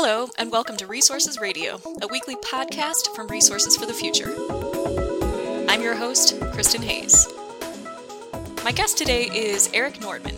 [0.00, 4.32] Hello, and welcome to Resources Radio, a weekly podcast from Resources for the Future.
[5.68, 7.26] I'm your host, Kristin Hayes.
[8.62, 10.36] My guest today is Erik Nordman,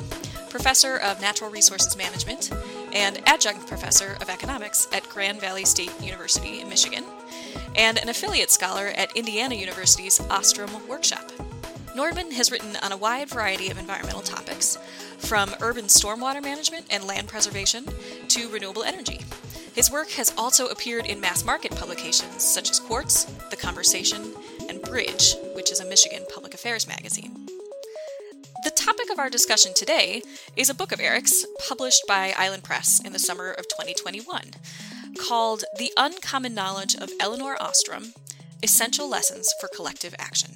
[0.48, 2.50] professor of natural resources management
[2.94, 7.04] and adjunct professor of economics at Grand Valley State University in Michigan,
[7.76, 11.30] and an affiliate scholar at Indiana University's Ostrom Workshop.
[11.94, 14.78] Nordman has written on a wide variety of environmental topics,
[15.18, 17.84] from urban stormwater management and land preservation
[18.28, 19.20] to renewable energy.
[19.74, 24.34] His work has also appeared in mass market publications such as Quartz, The Conversation,
[24.68, 27.46] and Bridge, which is a Michigan public affairs magazine.
[28.64, 30.22] The topic of our discussion today
[30.56, 34.50] is a book of Erik's published by Island Press in the summer of 2021
[35.18, 38.12] called The Uncommon Knowledge of Elinor Ostrom
[38.62, 40.50] Essential Lessons for Collective Action.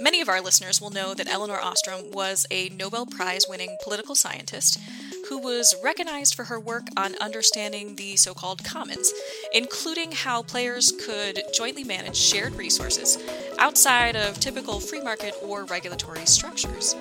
[0.00, 4.14] Many of our listeners will know that Elinor Ostrom was a Nobel Prize winning political
[4.14, 4.80] scientist
[5.28, 9.12] who was recognized for her work on understanding the so called commons,
[9.52, 13.18] including how players could jointly manage shared resources
[13.58, 16.94] outside of typical free market or regulatory structures.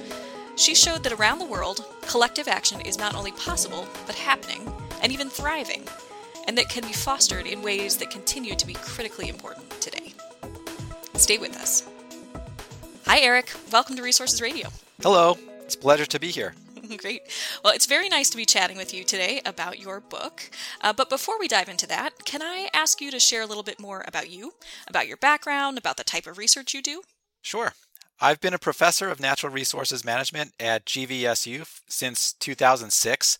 [0.55, 5.11] She showed that around the world, collective action is not only possible, but happening, and
[5.11, 5.83] even thriving,
[6.47, 10.13] and that can be fostered in ways that continue to be critically important today.
[11.15, 11.87] Stay with us.
[13.05, 13.51] Hi, Erik.
[13.71, 14.69] Welcome to Resources Radio.
[15.01, 15.37] Hello.
[15.65, 16.53] It's a pleasure to be here.
[16.97, 17.21] Great.
[17.63, 20.49] Well, it's very nice to be chatting with you today about your book.
[20.81, 23.63] Uh, but before we dive into that, can I ask you to share a little
[23.63, 24.53] bit more about you,
[24.87, 27.03] about your background, about the type of research you do?
[27.41, 27.73] Sure.
[28.19, 33.37] I've been a professor of natural resources management at GVSU since 2006,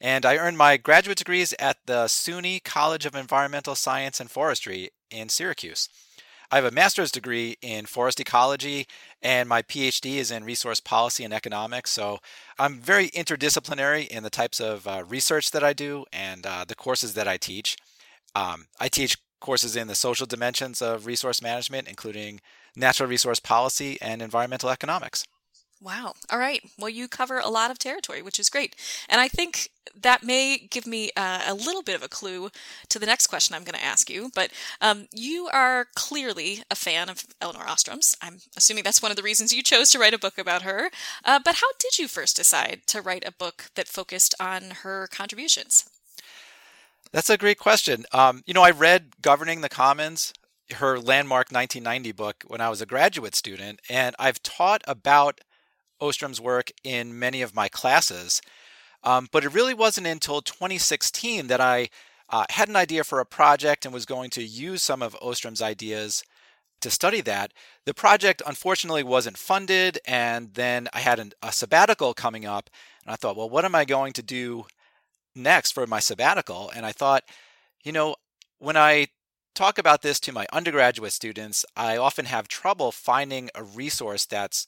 [0.00, 4.90] and I earned my graduate degrees at the SUNY College of Environmental Science and Forestry
[5.10, 5.88] in Syracuse.
[6.54, 8.86] I have a master's degree in forest ecology,
[9.20, 11.90] and my PhD is in resource policy and economics.
[11.90, 12.20] So
[12.60, 16.76] I'm very interdisciplinary in the types of uh, research that I do and uh, the
[16.76, 17.76] courses that I teach.
[18.36, 22.40] Um, I teach courses in the social dimensions of resource management, including
[22.76, 25.24] natural resource policy and environmental economics.
[25.84, 26.14] Wow.
[26.30, 26.62] All right.
[26.78, 28.74] Well, you cover a lot of territory, which is great.
[29.06, 32.48] And I think that may give me uh, a little bit of a clue
[32.88, 34.30] to the next question I'm going to ask you.
[34.34, 34.50] But
[34.80, 38.16] um, you are clearly a fan of Elinor Ostrom's.
[38.22, 40.88] I'm assuming that's one of the reasons you chose to write a book about her.
[41.22, 45.06] Uh, but how did you first decide to write a book that focused on her
[45.12, 45.90] contributions?
[47.12, 48.06] That's a great question.
[48.10, 50.32] Um, you know, I read Governing the Commons,
[50.76, 55.42] her landmark 1990 book, when I was a graduate student, and I've taught about
[56.00, 58.40] Ostrom's work in many of my classes.
[59.02, 61.90] Um, but it really wasn't until 2016 that I
[62.30, 65.60] uh, had an idea for a project and was going to use some of Ostrom's
[65.60, 66.24] ideas
[66.80, 67.52] to study that.
[67.84, 72.70] The project unfortunately wasn't funded, and then I had an, a sabbatical coming up,
[73.04, 74.66] and I thought, well, what am I going to do
[75.34, 76.70] next for my sabbatical?
[76.74, 77.24] And I thought,
[77.84, 78.16] you know,
[78.58, 79.08] when I
[79.54, 84.66] talk about this to my undergraduate students, I often have trouble finding a resource that's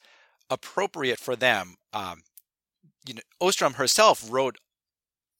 [0.51, 1.77] appropriate for them.
[1.93, 2.23] Um,
[3.07, 4.59] you know, Ostrom herself wrote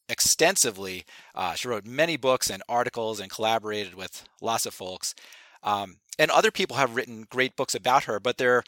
[0.09, 1.05] extensively.
[1.35, 5.15] Uh, she wrote many books and articles and collaborated with lots of folks.
[5.63, 8.63] Um, and other people have written great books about her, but they're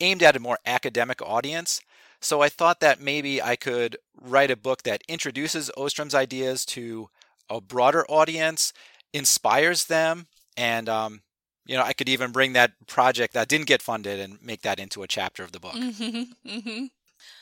[0.00, 1.80] aimed at a more academic audience.
[2.20, 7.08] So I thought that maybe I could write a book that introduces Ostrom's ideas to
[7.50, 8.72] a broader audience,
[9.12, 11.22] inspires them, and um,
[11.66, 14.78] you know, I could even bring that project that didn't get funded and make that
[14.78, 15.74] into a chapter of the book.
[15.74, 16.84] Mm-hmm, mm-hmm.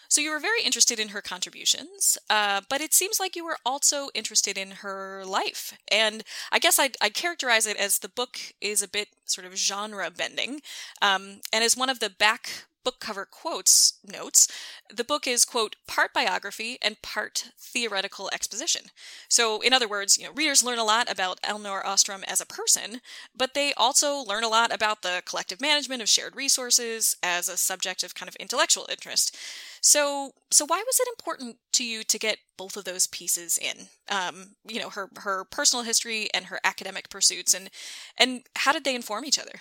[0.08, 3.56] So you were very interested in her contributions, uh, but it seems like you were
[3.64, 5.72] also interested in her life.
[5.90, 6.22] And
[6.52, 10.10] I guess I'd, I'd characterize it as the book is a bit sort of genre
[10.10, 10.60] bending,
[11.00, 14.48] um, and as one of the back book cover quotes notes,
[14.94, 18.86] the book is, quote, part biography and part theoretical exposition.
[19.28, 22.46] So, in other words, you know, readers learn a lot about Elinor Ostrom as a
[22.46, 23.00] person,
[23.36, 27.56] but they also learn a lot about the collective management of shared resources as a
[27.56, 29.36] subject of kind of intellectual interest.
[29.80, 33.88] So, so why was it important to you to get both of those pieces in?
[34.08, 37.70] Um, you know, her her personal history and her academic pursuits, and
[38.16, 39.60] and how did they inform each other?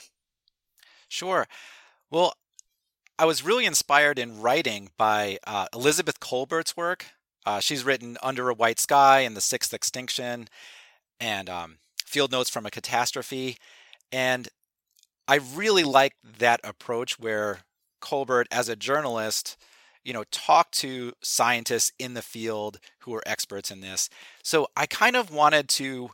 [1.07, 1.47] Sure.
[2.12, 2.33] Well,
[3.21, 7.06] I was really inspired in writing by uh, Elizabeth Kolbert's work.
[7.45, 10.47] Uh, she's written Under a White Sky and The Sixth Extinction
[11.19, 13.57] and um, Field Notes from a Catastrophe.
[14.12, 14.50] And
[15.27, 17.59] I really like that approach where
[18.01, 19.56] Kolbert, as a journalist,
[20.03, 24.09] you know, talked to scientists in the field who are experts in this.
[24.41, 26.09] So I kind of wanted to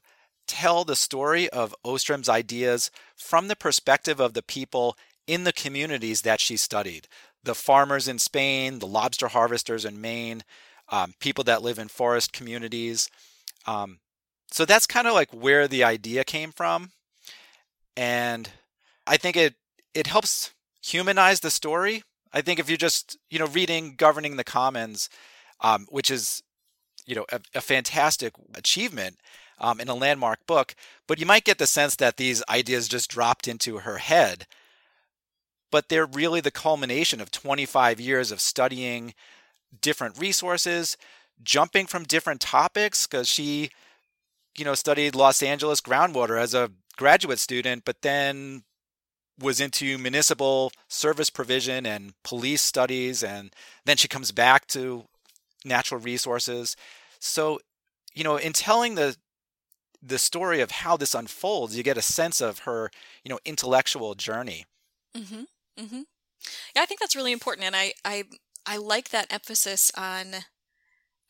[0.46, 6.22] tell the story of Ostrom's ideas from the perspective of the people in the communities
[6.22, 7.08] that she studied
[7.44, 10.44] the farmers in Spain, the lobster harvesters in Maine,
[10.90, 13.10] um, people that live in forest communities.
[13.66, 14.00] Um,
[14.52, 16.92] So that's kind of like where the idea came from.
[17.96, 18.50] And
[19.06, 19.56] I think it
[19.94, 20.52] it helps
[20.82, 22.04] humanize the story.
[22.34, 25.10] I think if you're just, you know, reading Governing the Commons,
[25.62, 26.44] um, which is,
[27.06, 29.18] you know, a, a fantastic achievement
[29.60, 30.76] um, in a landmark book,
[31.08, 34.46] but you might get the sense that these ideas just dropped into her head.
[35.72, 39.14] But they're really the culmination of 25 years of studying
[39.82, 40.98] different resources,
[41.44, 43.70] jumping from different topics, because she,
[44.58, 48.64] you know, studied Los Angeles groundwater as a graduate student, but then
[49.40, 53.54] was into municipal service provision and police studies and
[53.86, 55.06] then she comes back to
[55.64, 56.76] natural resources
[57.20, 57.60] so
[58.14, 59.16] you know in telling the
[60.02, 62.90] the story of how this unfolds you get a sense of her
[63.24, 64.66] you know intellectual journey
[65.16, 65.44] mm-hmm.
[65.78, 66.02] Mm-hmm.
[66.76, 68.24] yeah i think that's really important and i i
[68.66, 70.36] i like that emphasis on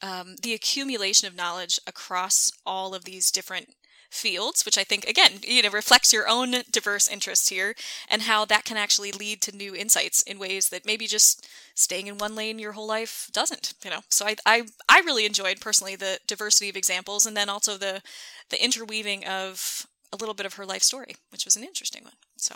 [0.02, 3.70] um, the accumulation of knowledge across all of these different
[4.12, 7.76] fields, which I think again, you know, reflects your own diverse interests here
[8.10, 12.08] and how that can actually lead to new insights in ways that maybe just staying
[12.08, 14.02] in one lane your whole life doesn't, you know.
[14.10, 18.02] So I I I really enjoyed personally the diversity of examples and then also the
[18.50, 22.14] the interweaving of a little bit of her life story, which was an interesting one.
[22.38, 22.56] So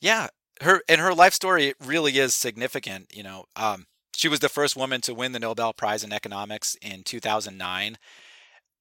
[0.00, 0.28] Yeah,
[0.60, 3.46] her and her life story really is significant, you know.
[3.56, 7.96] Um she was the first woman to win the Nobel Prize in Economics in 2009.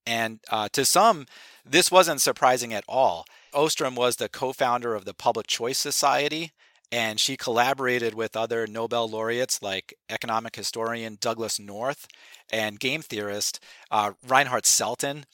[0.05, 1.25] And uh, to some,
[1.65, 3.25] this wasn't surprising at all.
[3.53, 6.51] Ostrom was the co founder of the Public Choice Society,
[6.91, 12.07] and she collaborated with other Nobel laureates like economic historian Douglass North
[12.51, 15.25] and game theorist uh, Reinhard Selten.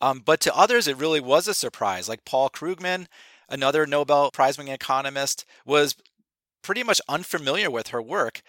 [0.00, 2.08] Um, but to others, it really was a surprise.
[2.08, 3.06] Like Paul Krugman,
[3.48, 5.96] another Nobel Prize winning economist, was
[6.62, 8.42] pretty much unfamiliar with her work,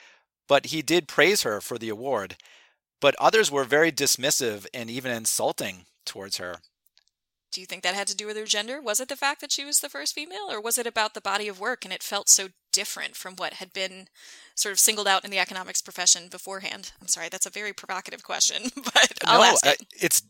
[0.47, 2.37] but he did praise her for the award.
[3.01, 6.57] But others were very dismissive and even insulting towards her.
[7.51, 8.81] Do you think that had to do with her gender?
[8.81, 11.21] Was it the fact that she was the first female, or was it about the
[11.21, 14.09] body of work and it felt so different from what had been
[14.55, 16.91] sort of singled out in the economics profession beforehand?
[16.99, 19.85] I'm sorry, that's a very provocative question, but I'll no, ask it.
[19.93, 20.23] It's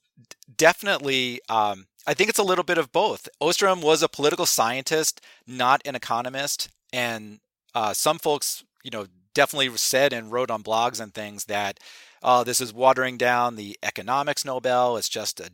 [0.56, 3.28] definitely, um, I think it's a little bit of both.
[3.42, 6.70] Ostrom was a political scientist, not an economist.
[6.94, 7.40] And
[7.74, 11.80] uh, some folks, you know, definitely said and wrote on blogs and things that
[12.26, 14.98] oh, this is watering down the economics Nobel.
[14.98, 15.52] It's just a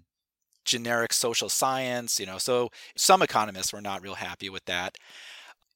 [0.63, 2.38] generic social science, you know.
[2.38, 4.98] So some economists were not real happy with that.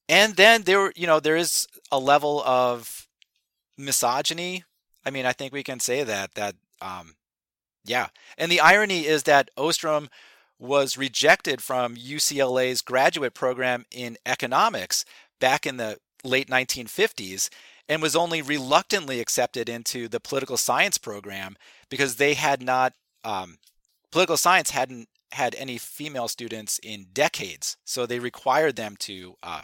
[0.08, 3.08] And then there, you know, there is a level of
[3.78, 4.64] misogyny.
[5.06, 7.16] I mean, I think we can say that that um,
[7.84, 8.08] yeah.
[8.38, 10.10] And the irony is that Ostrom
[10.60, 15.06] was rejected from UCLA's graduate program in economics
[15.40, 17.50] back in the late 1950s
[17.88, 21.56] and was only reluctantly accepted into the political science program
[21.90, 22.94] because they had not
[23.24, 23.58] um,
[24.12, 29.62] political science hadn't had any female students in decades, so they required them to uh,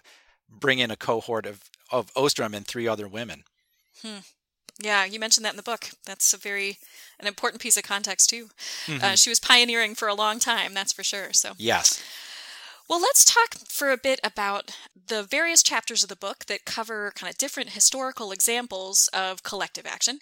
[0.50, 1.62] bring in a cohort of
[1.92, 3.44] of Ostrom and three other women.
[4.02, 4.20] Hmm.
[4.82, 5.90] Yeah, you mentioned that in the book.
[6.06, 6.80] That's a very
[7.20, 8.50] an important piece of context too.
[8.88, 9.04] Uh, mm-hmm.
[9.04, 11.34] Uh, she was pioneering for a long time, that's for sure.
[11.34, 12.02] So yes.
[12.90, 14.76] Well, let's talk for a bit about
[15.08, 19.86] the various chapters of the book that cover kind of different historical examples of collective
[19.86, 20.20] action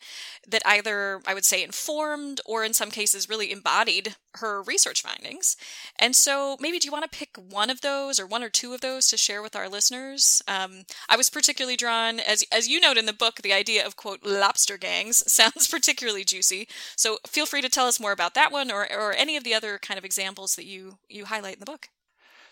[0.48, 5.58] that either, I would say, informed or in some cases really embodied her research findings.
[5.98, 8.74] And so, maybe do you want to pick one of those or one or two
[8.74, 10.44] of those to share with our listeners?
[10.48, 13.96] Um, I was particularly drawn, as, as you note in the book, the idea of,
[13.96, 16.68] quote, lobster gangs sounds particularly juicy.
[16.96, 19.56] So, feel free to tell us more about that one or, or any of the
[19.56, 21.90] other kind of examples that you, you highlight in the book.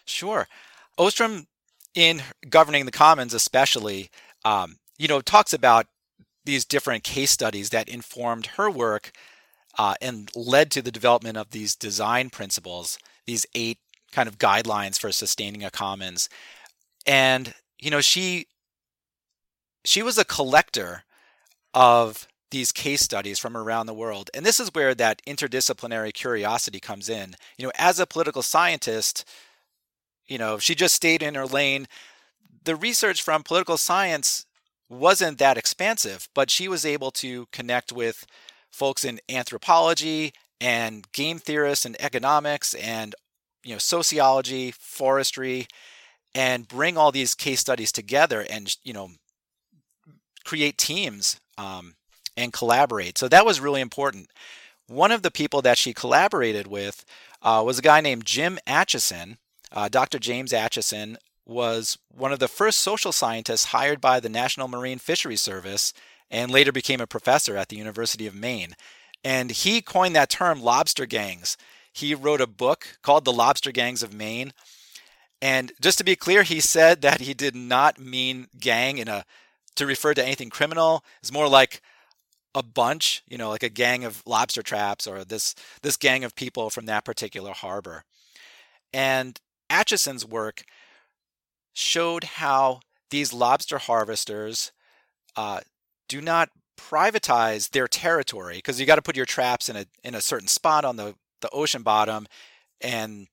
[0.08, 0.48] Sure.
[0.98, 1.48] Ostrom,
[1.94, 4.10] in governing the commons, especially,
[4.46, 5.88] um, you know, talks about
[6.46, 9.12] these different case studies that informed her work
[9.78, 13.80] uh, and led to the development of these design principles, these eight
[14.12, 16.30] kind of guidelines for sustaining a commons.
[17.06, 18.48] And you know, she
[19.86, 21.04] she was a collector
[21.74, 24.30] of these case studies from around the world.
[24.34, 27.36] And this is where that interdisciplinary curiosity comes in.
[27.58, 29.26] You know, as a political scientist,
[30.28, 31.88] you know, she just stayed in her lane,
[32.64, 34.46] the research from political science
[34.90, 38.26] wasn't that expansive, but she was able to connect with
[38.70, 43.16] folks in anthropology and game theorists and economics and
[43.64, 45.68] you know sociology, forestry,
[46.34, 49.12] and bring all these case studies together and you know
[50.46, 51.96] create teams um,
[52.38, 53.18] and collaborate.
[53.18, 54.32] So that was really important.
[54.88, 57.04] One of the people that she collaborated with
[57.42, 59.38] uh, was a guy named Jim Acheson,
[59.72, 60.20] uh, Dr.
[60.20, 65.42] James Acheson was one of the first social scientists hired by the National Marine Fisheries
[65.42, 65.94] Service
[66.30, 68.76] and later became a professor at the University of Maine.
[69.24, 71.58] And he coined that term lobster gangs.
[71.94, 74.54] he wrote a book called The Lobster Gangs of Maine.
[75.42, 79.26] And just to be clear, he said that he did not mean gang in a
[79.76, 81.04] to refer to anything criminal.
[81.22, 81.82] It's more like
[82.56, 86.36] a bunch, you know, like a gang of lobster traps or this this gang of
[86.36, 88.04] people from that particular harbor.
[88.94, 90.64] And Acheson's work
[91.74, 94.72] showed how these lobster harvesters
[95.36, 95.62] uh,
[96.08, 100.16] do not privatize their territory because you got to put your traps in a in
[100.16, 102.28] a certain spot on the the ocean bottom,
[102.82, 103.28] and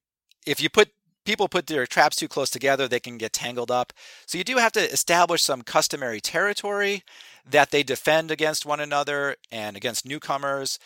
[0.46, 0.90] if you put
[1.24, 3.92] people put their traps too close together, they can get tangled up.
[4.26, 7.02] So you do have to establish some customary territory
[7.48, 10.78] that they defend against one another and against newcomers.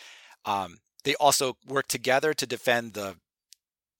[0.45, 3.17] Um, they also work together to defend the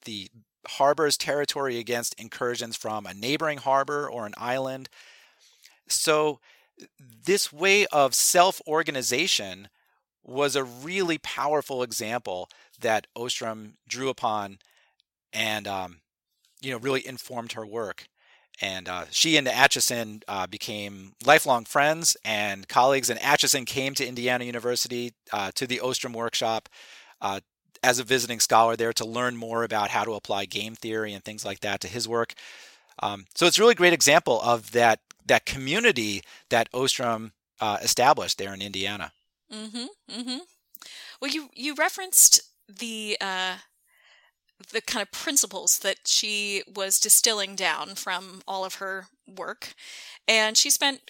[0.05, 0.29] the
[0.69, 4.89] harbor's territory against incursions from a neighboring harbor or an island.
[5.89, 6.41] So
[7.25, 9.69] this way of self-organization
[10.23, 12.49] was a really powerful example
[12.81, 14.59] that Ostrom drew upon
[15.33, 16.01] and um,
[16.61, 18.09] you know, really informed her work.
[18.61, 23.09] And uh, she and Acheson uh, became lifelong friends and colleagues.
[23.09, 26.69] And Acheson came to Indiana University uh, to the Ostrom workshop
[27.21, 27.41] uh,
[27.83, 31.25] as a visiting scholar there to learn more about how to apply game theory and
[31.25, 32.35] things like that to his work.
[33.01, 38.39] Um, so it's a really great example of that that community that Ostrom uh, established
[38.39, 39.13] there in Indiana.
[39.53, 39.87] Mm-hmm.
[40.11, 40.39] Mm-hmm.
[41.21, 43.57] Well, you you referenced the uh,
[44.73, 49.75] the kind of principles that she was distilling down from all of her work.
[50.27, 51.01] And she spent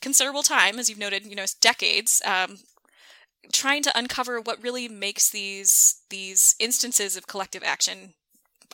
[0.00, 2.58] considerable time, as you've noted, you know, decades, um,
[3.52, 8.14] trying to uncover what really makes these these instances of collective action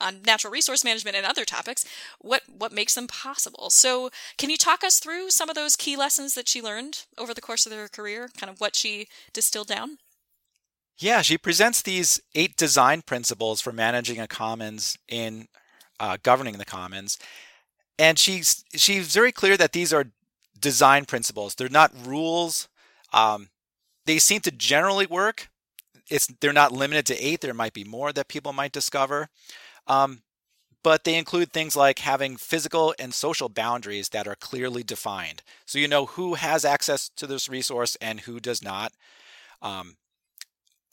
[0.00, 1.84] on natural resource management and other topics
[2.20, 5.96] what what makes them possible so can you talk us through some of those key
[5.96, 9.68] lessons that she learned over the course of her career kind of what she distilled
[9.68, 9.98] down
[10.98, 15.48] yeah, she presents these eight design principles for managing a commons in
[15.98, 17.18] uh, governing the commons,
[17.98, 20.12] and she's she's very clear that these are
[20.58, 21.54] design principles.
[21.54, 22.68] They're not rules.
[23.12, 23.48] Um,
[24.06, 25.48] they seem to generally work.
[26.10, 27.40] It's they're not limited to eight.
[27.40, 29.28] There might be more that people might discover,
[29.86, 30.22] um,
[30.82, 35.78] but they include things like having physical and social boundaries that are clearly defined, so
[35.78, 38.92] you know who has access to this resource and who does not.
[39.62, 39.96] Um,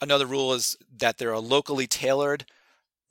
[0.02, 2.46] Another rule is that there are locally tailored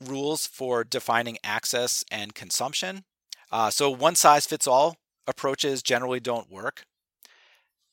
[0.00, 3.04] rules for defining access and consumption.
[3.52, 6.82] Uh, so one size fits all approaches generally don't work.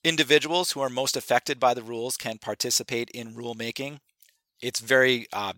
[0.07, 3.99] Individuals who are most affected by the rules can participate in rulemaking.
[4.61, 5.51] It's very, uh,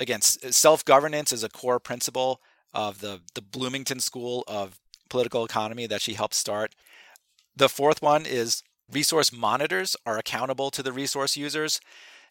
[0.00, 2.40] again, self governance is a core principle
[2.74, 6.74] of the, the Bloomington School of Political Economy that she helped start.
[7.54, 11.80] The fourth one is resource monitors are accountable to the resource users.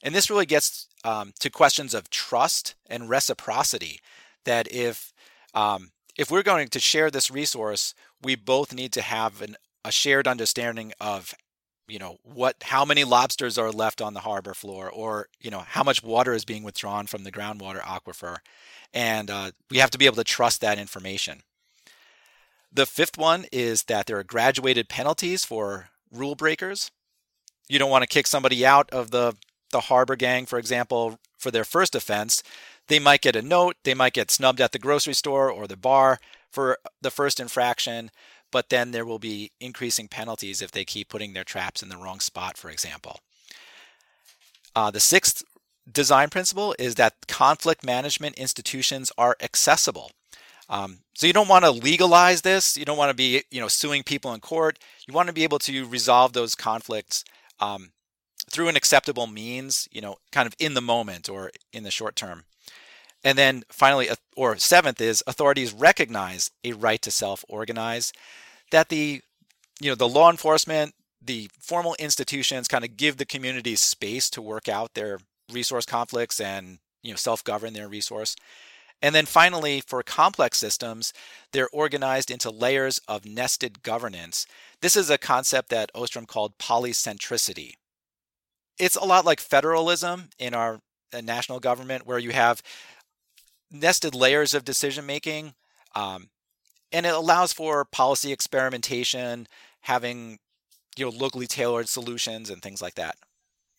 [0.03, 4.01] And this really gets um, to questions of trust and reciprocity.
[4.43, 5.13] That if
[5.53, 9.91] um, if we're going to share this resource, we both need to have an, a
[9.91, 11.33] shared understanding of
[11.87, 15.63] you know what how many lobsters are left on the harbor floor or you know
[15.65, 18.37] how much water is being withdrawn from the groundwater aquifer.
[18.93, 21.41] And uh, we have to be able to trust that information.
[22.71, 26.91] The fifth one is that there are graduated penalties for rule breakers.
[27.67, 29.35] You don't want to kick somebody out of the
[29.71, 32.41] the Harbor Gang, for example, for their first offense,
[32.87, 35.77] they might get a note, they might get snubbed at the grocery store or the
[35.77, 36.19] bar
[36.49, 38.09] for the first infraction,
[38.57, 41.95] but then there will be increasing penalties if they keep putting their traps in the
[41.95, 43.19] wrong spot, for example.
[44.75, 45.43] Uh, the sixth
[45.91, 50.09] design principle is that conflict management institutions are accessible.
[50.69, 52.75] Um, so you don't want to legalize this.
[52.75, 54.79] You don't want to be, you know, suing people in court.
[55.07, 57.23] You want to be able to resolve those conflicts
[57.59, 57.91] um,
[58.49, 62.15] through an acceptable means, you know, kind of in the moment or in the short
[62.15, 62.45] term.
[63.23, 68.13] And then finally, or seventh is authorities recognize a right to self-organize,
[68.71, 69.21] that the,
[69.79, 74.41] you know, the law enforcement, the formal institutions kind of give the community space to
[74.41, 75.19] work out their
[75.51, 78.35] resource conflicts and, you know, self-govern their resource.
[79.01, 81.13] And then finally, for complex systems,
[81.53, 84.47] they're organized into layers of nested governance.
[84.81, 87.73] This is a concept that Ostrom called polycentricity,
[88.79, 90.79] it's a lot like federalism in our
[91.13, 92.61] uh, national government, where you have
[93.71, 95.53] nested layers of decision making,
[95.95, 96.29] um,
[96.91, 99.47] and it allows for policy experimentation,
[99.81, 100.39] having
[100.95, 103.15] you know locally tailored solutions and things like that.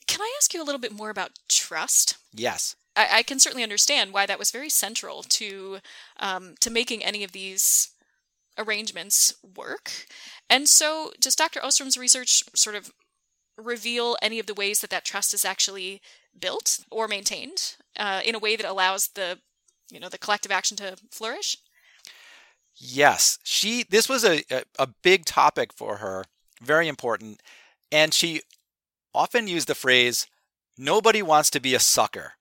[0.07, 2.17] Can I ask you a little bit more about trust?
[2.33, 2.77] Yes.
[2.97, 5.79] I, I can certainly understand why that was very central to
[6.19, 7.91] um, to making any of these
[8.59, 9.93] arrangements work.
[10.51, 11.61] And so, does Dr.
[11.61, 12.91] Ostrom's research sort of
[13.57, 16.01] reveal any of the ways that that trust is actually
[16.39, 19.39] built or maintained uh, in a way that allows the
[19.91, 21.57] you know the collective action to flourish?
[22.79, 23.85] Yes, she.
[23.89, 26.25] This was a, a, a big topic for her,
[26.63, 27.43] very important,
[27.91, 28.43] and she
[29.13, 30.27] often used the phrase,
[30.77, 32.35] "Nobody wants to be a sucker."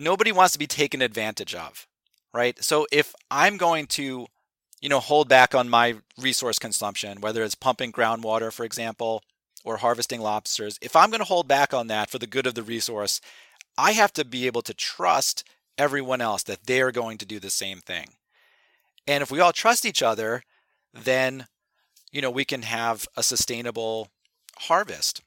[0.00, 1.88] Nobody wants to be taken advantage of,
[2.32, 2.62] right?
[2.62, 4.28] So if I'm going to,
[4.80, 9.24] you know, hold back on my resource consumption, whether it's pumping groundwater, for example,
[9.64, 12.54] or harvesting lobsters, if I'm going to hold back on that for the good of
[12.54, 13.20] the resource,
[13.76, 15.42] I have to be able to trust
[15.76, 18.10] everyone else that they're going to do the same thing.
[19.08, 20.42] And if we all trust each other,
[20.92, 21.46] then
[22.12, 24.08] you know we can have a sustainable
[24.58, 25.22] harvest.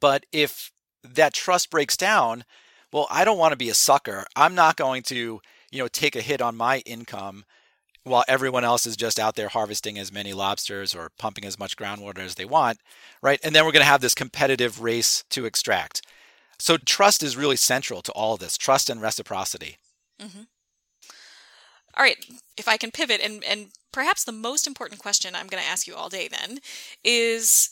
[0.00, 0.72] But if
[1.04, 2.44] that trust breaks down,
[2.92, 4.24] well, I don't want to be a sucker.
[4.34, 5.40] I'm not going to,
[5.70, 7.44] you know, take a hit on my income
[8.04, 11.76] while everyone else is just out there harvesting as many lobsters or pumping as much
[11.76, 12.78] groundwater as they want,
[13.20, 13.40] right?
[13.44, 16.00] And then we're going to have this competitive race to extract.
[16.58, 19.76] So trust is really central to all of this trust and reciprocity.
[20.20, 20.42] Mm-hmm.
[21.98, 22.24] All right,
[22.56, 25.86] if I can pivot, and, and perhaps the most important question I'm going to ask
[25.86, 26.60] you all day then
[27.02, 27.70] is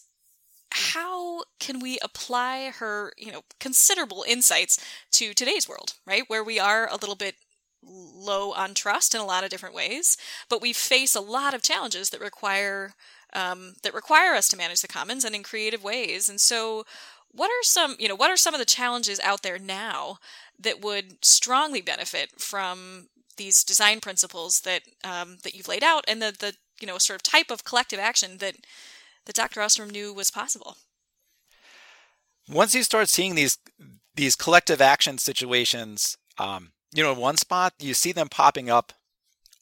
[0.72, 6.24] how can we apply her, you know, considerable insights to today's world, right?
[6.28, 7.36] Where we are a little bit
[7.84, 10.16] low on trust in a lot of different ways,
[10.50, 12.94] but we face a lot of challenges that require
[13.32, 16.28] um, that require us to manage the commons and in creative ways.
[16.28, 16.84] And so,
[17.30, 20.18] what are some you know what are some of the challenges out there now
[20.58, 26.20] that would strongly benefit from these design principles that um, that you've laid out and
[26.20, 28.56] the the you know sort of type of collective action that
[29.26, 29.60] that Dr.
[29.60, 30.76] Ostrom knew was possible.
[32.48, 33.58] Once you start seeing these
[34.14, 38.92] these collective action situations, um, you know, in one spot, you see them popping up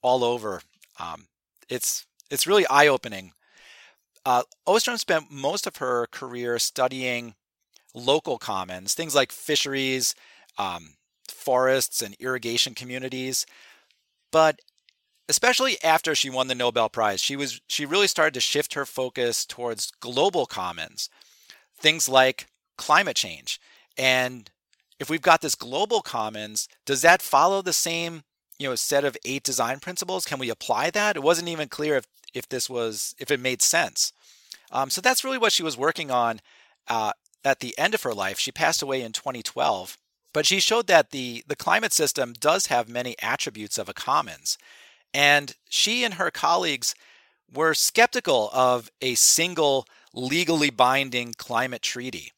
[0.02, 0.62] all over.
[0.98, 1.26] Um,
[1.68, 3.32] it's it's really eye opening.
[4.26, 7.34] Uh, Ostrom spent most of her career studying
[7.94, 10.14] local commons, things like fisheries,
[10.58, 10.94] um,
[11.28, 13.46] forests, and irrigation communities.
[14.30, 14.60] But
[15.28, 18.84] especially after she won the Nobel Prize, she was she really started to shift her
[18.84, 21.08] focus towards global commons,
[21.76, 22.46] things like
[22.76, 23.60] climate change.
[23.96, 24.50] And
[24.98, 28.22] if we've got this global commons, does that follow the same
[28.58, 30.24] you know set of eight design principles?
[30.24, 31.16] Can we apply that?
[31.16, 34.12] It wasn't even clear if if this was if it made sense.
[34.70, 36.40] Um, so that's really what she was working on
[36.88, 37.12] uh,
[37.44, 38.38] at the end of her life.
[38.38, 39.96] She passed away in 2012,
[40.34, 44.58] but she showed that the the climate system does have many attributes of a commons,
[45.14, 46.94] and she and her colleagues
[47.54, 52.32] were skeptical of a single legally binding climate treaty.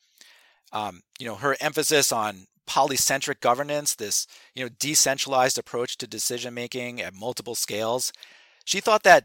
[0.72, 6.52] Um, you know, her emphasis on polycentric governance, this you know decentralized approach to decision
[6.54, 8.12] making at multiple scales.
[8.64, 9.24] She thought that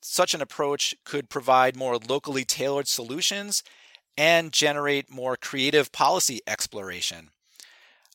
[0.00, 3.62] such an approach could provide more locally tailored solutions
[4.18, 7.31] and generate more creative policy exploration.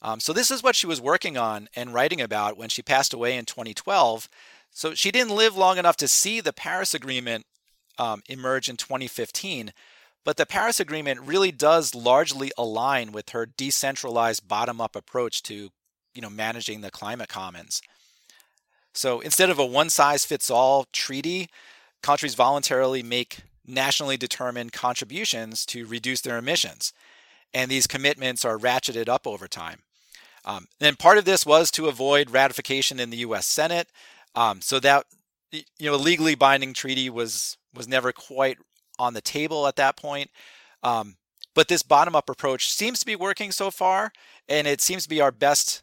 [0.02, 3.14] Um, so this is what she was working on and writing about when she passed
[3.14, 4.30] away in 2012.
[4.72, 7.46] So she didn't live long enough to see the Paris Agreement
[7.98, 9.74] um, emerge in 2015,
[10.24, 15.70] but the Paris Agreement really does largely align with her decentralized bottom-up approach to,
[16.14, 17.82] you know, managing the climate commons.
[18.94, 21.50] So instead of a one-size-fits-all treaty,
[22.04, 26.94] countries voluntarily make nationally determined contributions to reduce their emissions.
[27.54, 29.80] And these commitments are ratcheted up over time.
[30.46, 33.46] Um, and part of this was to avoid ratification in the U.S.
[33.46, 33.90] Senate.
[34.36, 35.06] Um, so that
[35.52, 38.58] you know, a legally binding treaty was was never quite
[39.00, 40.30] on the table at that point.
[40.84, 41.18] Um,
[41.54, 44.12] but this bottom up approach seems to be working so far,
[44.48, 45.82] and it seems to be our best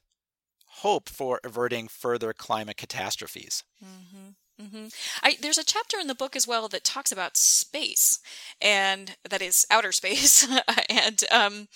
[0.67, 3.65] hope for averting further climate catastrophes.
[3.85, 4.65] Mm-hmm.
[4.65, 4.87] Mm-hmm.
[5.23, 8.21] I, there's a chapter in the book as well that talks about space,
[8.61, 10.47] and that is outer space,
[10.89, 11.69] and um,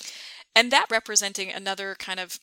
[0.55, 2.38] and that representing another kind of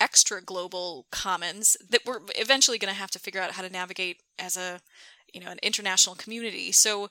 [0.00, 4.22] extra global commons that we're eventually going to have to figure out how to navigate
[4.38, 4.80] as a
[5.32, 6.72] you know an international community.
[6.72, 7.08] So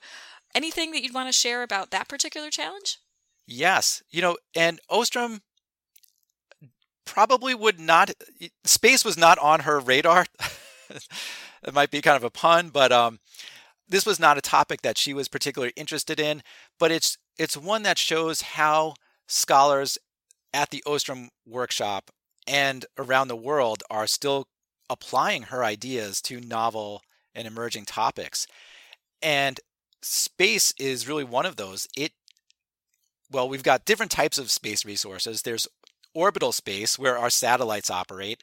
[0.54, 2.98] Anything that you'd want to share about that particular challenge?
[3.46, 4.02] Yes.
[4.10, 5.42] You know, and Ostrom
[7.04, 8.10] probably would not,
[8.64, 10.26] space was not on her radar.
[10.90, 13.18] it might be kind of a pun, but um,
[13.88, 16.42] this was not a topic that she was particularly interested in.
[16.78, 18.94] But it's it's one that shows how
[19.28, 19.96] scholars
[20.52, 22.10] at the Ostrom workshop
[22.48, 24.48] and around the world are still
[24.90, 27.02] applying her ideas to novel
[27.34, 28.46] and emerging topics.
[29.22, 29.60] And
[30.02, 31.86] space is really one of those.
[31.96, 32.12] It
[33.30, 35.42] well, we've got different types of space resources.
[35.42, 35.68] There's
[36.14, 38.42] orbital space where our satellites operate.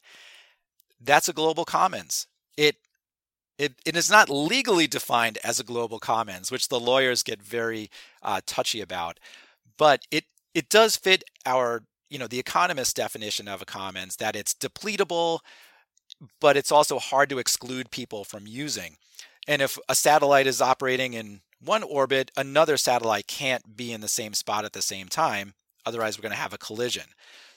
[1.02, 2.28] That's a global commons.
[2.56, 2.78] It
[3.58, 7.90] it, it is not legally defined as a global commons, which the lawyers get very
[8.22, 9.20] uh, touchy about,
[9.78, 14.36] but it it does fit our, you know, the economist definition of a commons that
[14.36, 15.40] it's depletable,
[16.40, 18.98] but it's also hard to exclude people from using.
[19.48, 24.08] And if a satellite is operating in one orbit, another satellite can't be in the
[24.08, 25.54] same spot at the same time.
[25.86, 27.06] Otherwise, we're going to have a collision.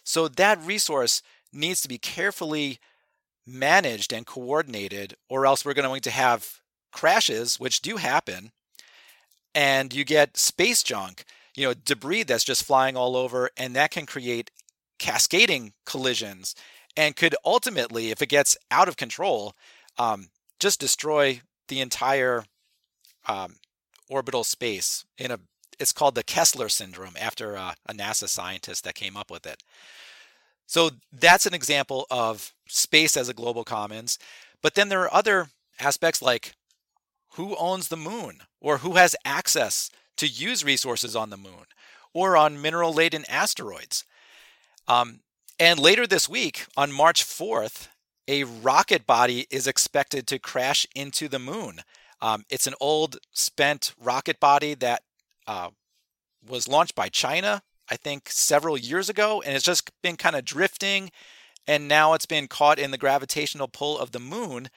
[0.05, 2.79] So that resource needs to be carefully
[3.47, 6.61] managed and coordinated, or else we're going to have
[6.93, 8.53] crashes, which do happen,
[9.55, 11.25] and you get space junk,
[11.59, 14.51] you know, debris that's just flying all over, and that can create
[14.99, 16.55] cascading collisions
[16.97, 19.55] and could ultimately, if it gets out of control,
[19.99, 22.45] um, just destroy the entire
[23.27, 23.57] um,
[24.09, 25.39] orbital space in a
[25.79, 29.63] it's called the Kessler syndrome after uh, a NASA scientist that came up with it.
[30.67, 34.19] So that's an example of space as a global commons.
[34.61, 36.55] But then there are other aspects like
[37.35, 41.67] who owns the moon or who has access to use resources on the moon
[42.13, 44.05] or on mineral laden asteroids.
[44.87, 45.21] Um,
[45.59, 47.89] and later this week, on March 4th,
[48.29, 51.81] a rocket body is expected to crash into the moon.
[52.21, 55.03] Um, it's an old, spent rocket body that
[55.47, 55.71] uh,
[56.47, 60.45] was launched by China, I think, several years ago, and it's just been kind of
[60.45, 61.11] drifting.
[61.67, 64.69] And now it's been caught in the gravitational pull of the moon,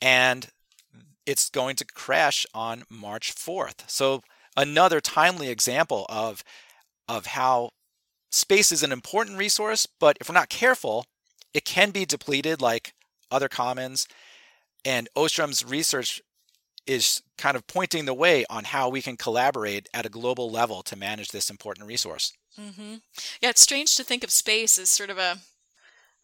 [0.00, 0.48] and
[1.26, 3.88] it's going to crash on March 4th.
[3.88, 4.22] So,
[4.56, 6.44] another timely example of,
[7.08, 7.70] of how
[8.30, 11.04] space is an important resource, but if we're not careful,
[11.54, 12.94] it can be depleted like
[13.30, 14.06] other commons.
[14.84, 16.20] And Ostrom's research
[16.86, 20.82] is kind of pointing the way on how we can collaborate at a global level
[20.82, 22.32] to manage this important resource.
[22.58, 22.96] Mm-hmm.
[23.40, 25.38] Yeah, it's strange to think of space as sort of a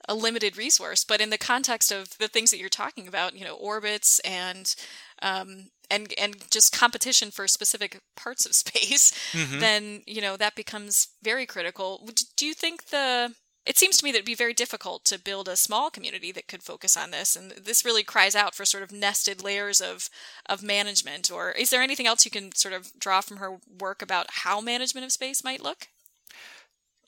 [0.08, 3.44] a limited resource, but in the context of the things that you're talking about, you
[3.44, 4.74] know, orbits and
[5.20, 9.60] um, and and just competition for specific parts of space, mm-hmm.
[9.60, 12.08] then you know that becomes very critical.
[12.36, 13.34] Do you think the
[13.68, 16.48] it seems to me that it'd be very difficult to build a small community that
[16.48, 20.08] could focus on this and this really cries out for sort of nested layers of
[20.46, 24.00] of management or is there anything else you can sort of draw from her work
[24.00, 25.88] about how management of space might look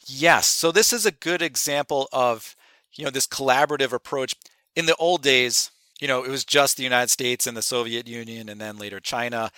[0.06, 2.54] yes so this is a good example of
[2.92, 4.34] you know this collaborative approach
[4.76, 8.08] in the old days you know it was just the united states and the soviet
[8.08, 9.50] union and then later china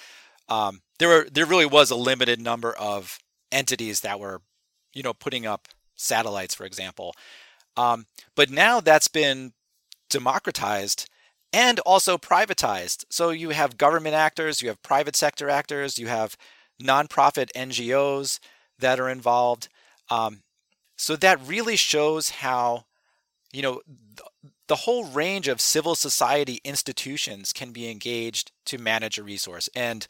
[0.48, 3.18] um, there were there really was a limited number of
[3.50, 4.42] entities that were
[4.92, 5.68] you know putting up
[6.02, 7.14] satellites, for example.
[7.76, 9.52] Um, but now that's been
[10.11, 11.09] democratized
[11.52, 13.05] and also privatized.
[13.11, 16.37] So you have government actors, you have private sector actors, you have
[16.83, 18.40] nonprofit NGOs
[18.78, 19.68] that are involved.
[20.11, 20.42] Um,
[20.96, 22.85] so that really shows how,
[23.52, 23.81] you know,
[24.72, 29.68] the whole range of civil society institutions can be engaged to manage a resource.
[29.76, 30.06] And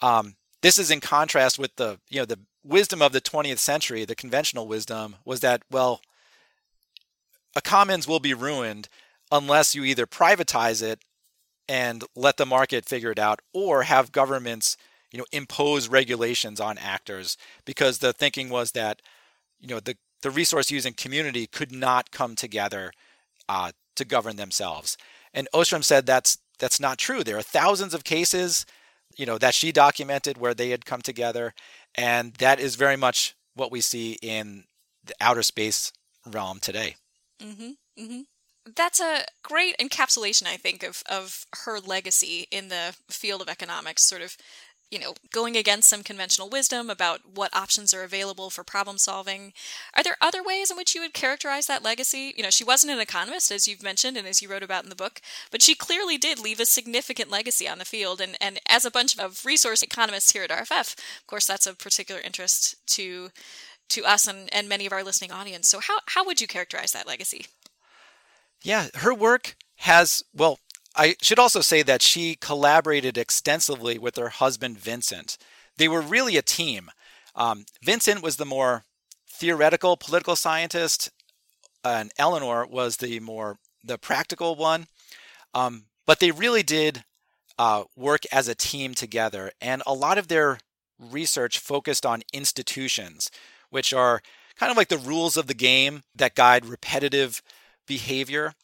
[0.00, 4.04] um, this is in contrast with the, you know, the wisdom of the 20th century,
[4.04, 6.00] the conventional wisdom, was that, well,
[7.54, 8.88] a commons will be ruined
[9.30, 10.98] unless you either privatize it
[11.68, 14.76] and let the market figure it out or have governments
[15.12, 19.00] you know impose regulations on actors because the thinking was that
[19.60, 22.90] you know the the resource using community could not come together
[23.52, 24.96] uh, to govern themselves
[25.34, 28.64] and ostrom said that's that's not true there are thousands of cases
[29.16, 31.52] you know that she documented where they had come together
[31.94, 34.64] and that is very much what we see in
[35.04, 35.92] the outer space
[36.26, 36.96] realm today.
[37.40, 38.20] Mm-hmm, mm-hmm.
[38.76, 44.06] That's a great encapsulation, I think, of, of her legacy in the field of economics,
[44.06, 44.36] sort of
[44.92, 49.54] you know, going against some conventional wisdom about what options are available for problem solving.
[49.96, 52.34] Are there other ways in which you would characterize that legacy?
[52.36, 54.90] You know, she wasn't an economist, as you've mentioned and as you wrote about in
[54.90, 58.20] the book, but she clearly did leave a significant legacy on the field.
[58.20, 61.78] And, and as a bunch of resource economists here at RFF, of course, that's of
[61.78, 63.30] particular interest to
[63.88, 65.68] to us and, and many of our listening audience.
[65.68, 67.46] So how, how would you characterize that legacy?
[68.62, 70.60] Yeah, her work has, well,
[70.94, 75.38] I should also say that she collaborated extensively with her husband, Vincent.
[75.78, 76.90] They were really a team.
[77.34, 78.84] Um, Vincent was the more
[79.28, 81.10] theoretical political scientist,
[81.82, 84.86] and Elinor was the more the practical one.
[85.54, 87.04] Um, but they really did
[87.58, 90.58] uh, work as a team together, and a lot of their
[90.98, 93.30] research focused on institutions,
[93.70, 94.22] which are
[94.56, 97.42] kind of like the rules of the game that guide repetitive
[97.86, 98.54] behavior.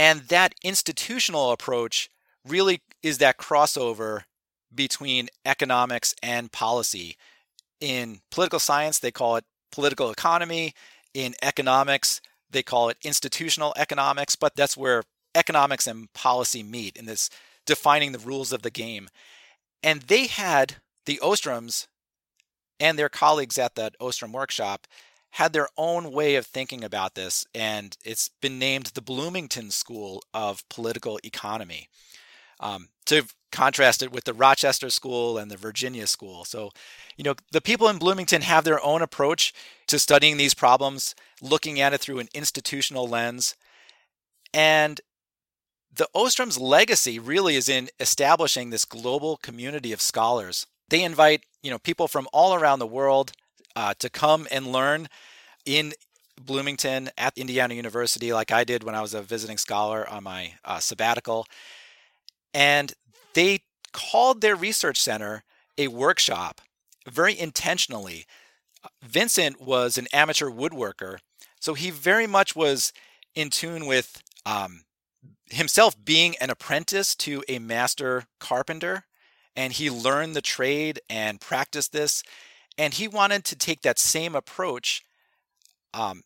[0.00, 2.08] And that institutional approach
[2.48, 4.22] really is that crossover
[4.74, 7.18] between economics and policy.
[7.82, 10.72] In political science, they call it political economy.
[11.12, 15.02] In economics, they call it institutional economics, but that's where
[15.34, 17.28] economics and policy meet in this
[17.66, 19.10] defining the rules of the game.
[19.82, 21.88] And they had the Ostroms
[22.80, 24.86] and their colleagues at that Ostrom workshop
[25.30, 30.22] had their own way of thinking about this, and it's been named the Bloomington School
[30.34, 31.88] of Political Economy.
[32.58, 36.44] Um, to contrast it with the Rochester School and the Virginia School.
[36.44, 36.70] So,
[37.16, 39.52] you know, the people in Bloomington have their own approach
[39.88, 43.56] to studying these problems, looking at it through an institutional lens.
[44.54, 45.00] And
[45.92, 50.66] the Ostrom's legacy really is in establishing this global community of scholars.
[50.88, 53.32] They invite, you know, people from all around the world
[53.76, 55.08] uh, to come and learn
[55.64, 55.92] in
[56.40, 60.54] Bloomington at Indiana University, like I did when I was a visiting scholar on my
[60.64, 61.46] uh, sabbatical.
[62.54, 62.92] And
[63.34, 63.60] they
[63.92, 65.44] called their research center
[65.76, 66.60] a workshop
[67.08, 68.26] very intentionally.
[69.02, 71.18] Vincent was an amateur woodworker,
[71.60, 72.92] so he very much was
[73.34, 74.82] in tune with um,
[75.50, 79.04] himself being an apprentice to a master carpenter.
[79.56, 82.22] And he learned the trade and practiced this.
[82.80, 85.02] And he wanted to take that same approach
[85.92, 86.22] um,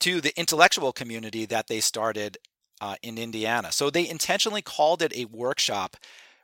[0.00, 2.38] to the intellectual community that they started
[2.80, 3.70] uh, in Indiana.
[3.72, 5.98] So they intentionally called it a workshop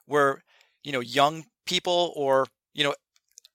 [0.05, 0.43] where
[0.83, 2.95] you know young people or you know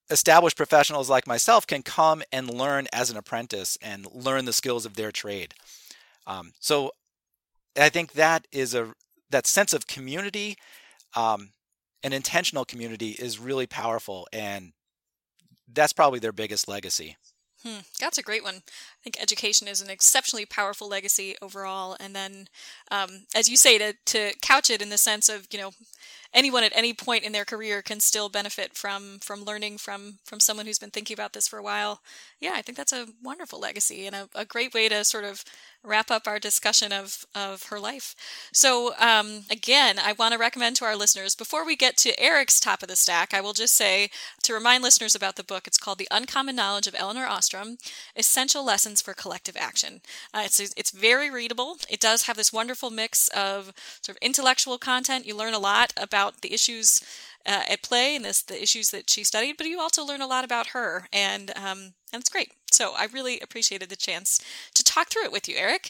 [0.09, 4.87] established professionals like myself can come and learn as an apprentice and learn the skills
[4.87, 5.53] of their trade.
[6.25, 6.91] Um, so
[7.79, 8.95] I think that is a
[9.29, 10.57] that sense of community,
[11.15, 11.51] um,
[12.01, 14.73] an intentional community, is really powerful, and
[15.73, 17.17] that's probably their biggest legacy.
[17.63, 18.55] Hmm, that's a great one.
[18.55, 21.97] I think education is an exceptionally powerful legacy overall.
[21.99, 22.47] And then,
[22.89, 25.71] um, as you say, to, to couch it in the sense of, you know,
[26.33, 30.39] anyone at any point in their career can still benefit from from learning from from
[30.39, 32.01] someone who's been thinking about this for a while.
[32.39, 35.43] Yeah, I think that's a wonderful legacy and a, a great way to sort of
[35.83, 38.13] wrap up our discussion of, of her life.
[38.51, 42.59] So, um, again, I want to recommend to our listeners, before we get to Erik's
[42.59, 44.09] top of the stack, I will just say
[44.43, 47.77] to remind listeners about the book, it's called The Uncommon Knowledge of Elinor Ostrom
[48.15, 50.01] Essential Lessons for Collective Action.
[50.33, 51.77] Uh, it's, it's very readable.
[51.89, 55.25] It does have this wonderful mix of sort of intellectual content.
[55.25, 57.01] You learn a lot about the issues
[57.45, 60.27] uh, at play and this the issues that she studied, but you also learn a
[60.27, 62.51] lot about her, and um, and it's great.
[62.71, 64.39] So I really appreciated the chance
[64.75, 65.89] to talk through it with you, Erik.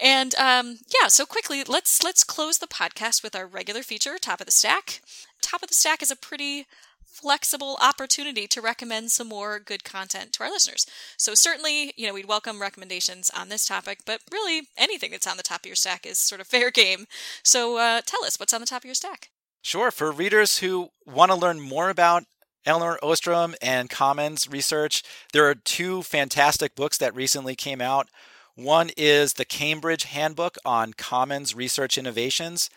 [0.00, 4.40] And um, yeah, so quickly let's let's close the podcast with our regular feature, top
[4.40, 5.00] of the stack.
[5.40, 6.66] Top of the stack is a pretty
[7.04, 10.86] flexible opportunity to recommend some more good content to our listeners.
[11.16, 15.36] So certainly, you know, we'd welcome recommendations on this topic, but really anything that's on
[15.36, 17.06] the top of your stack is sort of fair game.
[17.42, 19.30] So uh, tell us what's on the top of your stack.
[19.62, 19.90] Sure.
[19.90, 22.24] For readers who want to learn more about
[22.64, 28.08] Elinor Ostrom and Commons research, there are two fantastic books that recently came out.
[28.54, 32.68] One is the Cambridge Handbook on Commons Research Innovations,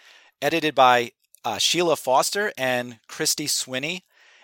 [0.42, 1.12] edited by
[1.44, 4.02] uh, Sheila Foster and Chrystie Swiney.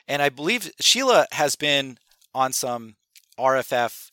[0.08, 1.98] And I believe Sheila has been
[2.34, 2.96] on some
[3.38, 4.12] RFF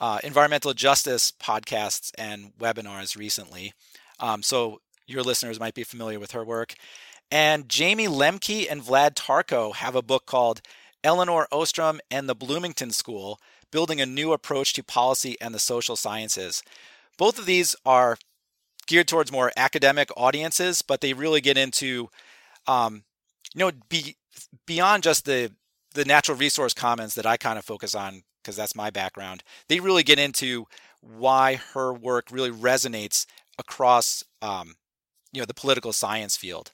[0.00, 3.72] uh, environmental justice podcasts and webinars recently.
[4.18, 6.74] Um, so your listeners might be familiar with her work.
[7.30, 10.60] And Jayme Lemke and Vlad Tarko have a book called
[11.02, 13.40] Elinor Ostrom and the Bloomington School
[13.72, 16.62] Building a New Approach to Policy and the Social Sciences.
[17.18, 18.16] Both of these are
[18.86, 22.08] geared towards more academic audiences, but they really get into,
[22.66, 23.02] um,
[23.54, 24.16] you know, be,
[24.66, 25.52] beyond just the
[25.94, 29.42] the natural resource commons that I kind of focus on because that's my background.
[29.68, 30.66] They really get into
[31.00, 33.26] why her work really resonates
[33.58, 34.74] across, um,
[35.32, 36.72] you know, the political science field.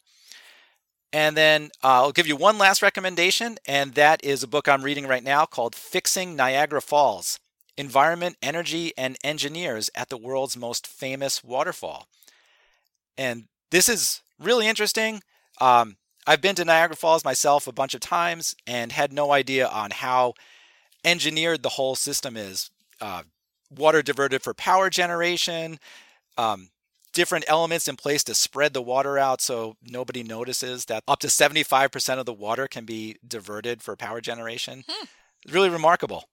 [1.13, 4.83] And then uh, I'll give you one last recommendation, and that is a book I'm
[4.83, 7.39] reading right now called Fixing Niagara Falls
[7.77, 12.07] Environment, Energy, and Engineers at the World's Most Famous Waterfall.
[13.19, 15.23] And this is really interesting.
[15.61, 15.97] Um,
[16.27, 19.91] I've been to Niagara Falls myself a bunch of times and had no idea on
[19.91, 20.35] how
[21.05, 22.71] engineered the whole system is.
[23.01, 23.25] Uh,
[23.71, 25.79] water diverted for power generation,
[26.39, 26.69] um,
[27.13, 31.27] different elements in place to spread the water out so nobody notices that up to
[31.27, 34.85] 75% of the water can be diverted for power generation.
[34.89, 35.07] Hmm.
[35.53, 36.25] Really remarkable.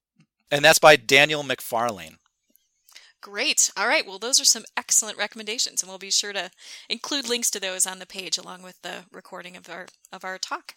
[0.52, 2.18] And that's by Daniel MacFarlane.
[3.22, 3.70] Great.
[3.76, 4.08] All right.
[4.08, 6.50] Well, those are some excellent recommendations, and we'll be sure to
[6.90, 10.38] include links to those on the page along with the recording of our of our
[10.38, 10.76] talk.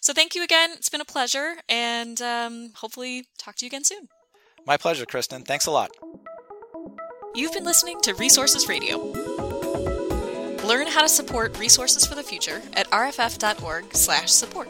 [0.00, 0.70] So, thank you again.
[0.72, 4.08] It's been a pleasure, and um, hopefully, talk to you again soon.
[4.66, 5.44] My pleasure, Kristin.
[5.44, 5.90] Thanks a lot.
[7.34, 9.33] You've been listening to Resources Radio.
[10.64, 14.68] Learn how to support Resources for the Future at rff.org/support.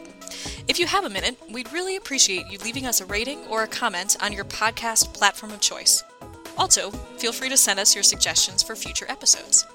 [0.67, 3.67] If you have a minute, we'd really appreciate you leaving us a rating or a
[3.67, 6.03] comment on your podcast platform of choice.
[6.57, 9.65] Also, feel free to send us your suggestions for future episodes.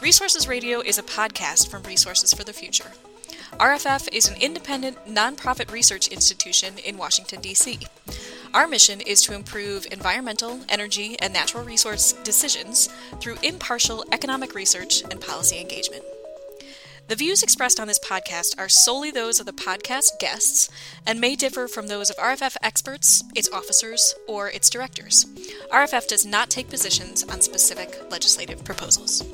[0.00, 2.92] Resources Radio is a podcast from Resources for the Future.
[3.58, 7.80] RFF is an independent, nonprofit research institution in Washington, D.C.
[8.54, 12.88] Our mission is to improve environmental, energy, and natural resource decisions
[13.20, 16.02] through impartial economic research and policy engagement.
[17.08, 20.68] The views expressed on this podcast are solely those of the podcast guests
[21.06, 25.24] and may differ from those of RFF experts, its officers, or its directors.
[25.72, 29.24] RFF does not take positions on specific legislative proposals.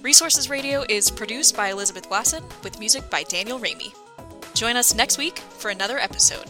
[0.00, 3.92] Resources Radio is produced by Elizabeth Wasson with music by Daniel Ramey.
[4.54, 6.46] Join us next week for another episode.